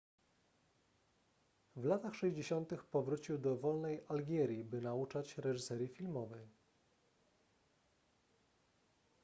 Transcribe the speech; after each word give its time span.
w 1.75 1.83
latach 1.85 2.15
60 2.15 2.73
powrócił 2.91 3.37
do 3.37 3.57
wolnej 3.57 4.03
algierii 4.07 4.63
by 4.63 4.81
nauczać 4.81 5.37
reżyserii 5.37 5.87
filmowej 5.87 6.47